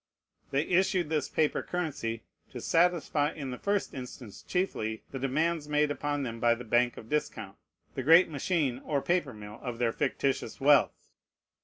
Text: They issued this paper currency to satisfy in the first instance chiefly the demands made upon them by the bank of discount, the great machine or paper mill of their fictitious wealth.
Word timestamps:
They 0.49 0.63
issued 0.63 1.09
this 1.09 1.29
paper 1.29 1.61
currency 1.61 2.23
to 2.49 2.59
satisfy 2.59 3.33
in 3.33 3.51
the 3.51 3.59
first 3.59 3.93
instance 3.93 4.41
chiefly 4.41 5.03
the 5.11 5.19
demands 5.19 5.67
made 5.69 5.91
upon 5.91 6.23
them 6.23 6.39
by 6.39 6.55
the 6.55 6.63
bank 6.63 6.97
of 6.97 7.07
discount, 7.07 7.55
the 7.93 8.01
great 8.01 8.27
machine 8.27 8.81
or 8.83 9.03
paper 9.03 9.31
mill 9.31 9.59
of 9.61 9.77
their 9.77 9.91
fictitious 9.93 10.59
wealth. 10.59 11.07